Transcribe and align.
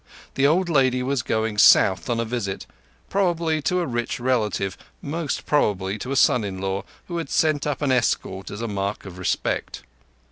The 0.33 0.47
old 0.47 0.67
lady 0.67 1.03
was 1.03 1.21
going 1.21 1.59
south 1.59 2.09
on 2.09 2.19
a 2.19 2.25
visit—probably 2.25 3.61
to 3.61 3.81
a 3.81 3.85
rich 3.85 4.19
relative, 4.19 4.75
most 4.99 5.45
probably 5.45 5.99
to 5.99 6.11
a 6.11 6.15
son 6.15 6.43
in 6.43 6.59
law, 6.59 6.85
who 7.07 7.17
had 7.19 7.29
sent 7.29 7.67
up 7.67 7.83
an 7.83 7.91
escort 7.91 8.49
as 8.49 8.63
a 8.63 8.67
mark 8.67 9.05
of 9.05 9.19
respect. 9.19 9.83